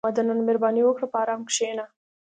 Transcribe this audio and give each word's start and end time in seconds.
•د 0.01 0.03
جومات 0.03 0.15
دننه 0.17 0.43
مهرباني 0.47 0.81
وکړه، 0.83 1.07
په 1.13 1.17
ارام 1.23 1.41
کښېنه. 1.49 1.85